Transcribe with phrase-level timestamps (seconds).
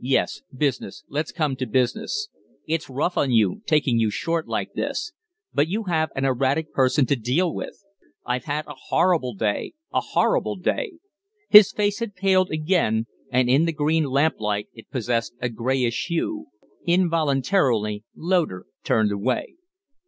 [0.03, 1.03] "Yes, business.
[1.09, 2.29] Let's come to business.
[2.65, 5.11] It's rough on you, taking you short like this.
[5.53, 7.83] But you have an erratic person to deal with.
[8.25, 10.93] I've had a horrible day a horrible day."
[11.49, 16.47] His face had paled again, and in the green lamplight it possessed a grayish hue.
[16.83, 19.53] Involuntarily Loder turned away.